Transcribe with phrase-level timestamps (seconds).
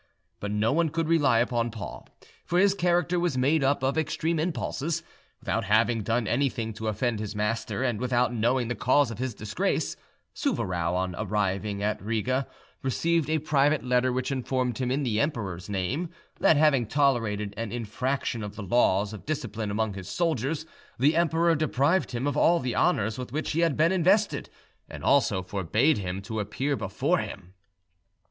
[0.39, 2.09] But no one could rely upon Paul,
[2.43, 5.03] for his character was made up of extreme impulses.
[5.41, 9.35] Without having done anything to offend his master, and without knowing the cause of his
[9.35, 9.95] disgrace,
[10.33, 12.47] Souvarow, on arriving at Riga,
[12.81, 16.09] received a private letter which informed him, in the emperor's name,
[16.39, 20.65] that, having tolerated an infraction of the laws of discipline among his soldiers,
[20.97, 24.49] the emperor deprived him of all the honours with which he had been invested,
[24.89, 27.53] and also forbade him to appear before him.